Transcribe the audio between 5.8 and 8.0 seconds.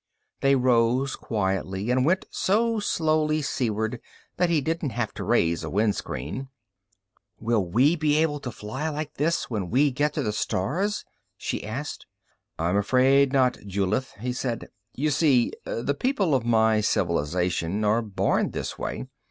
screen. "Will we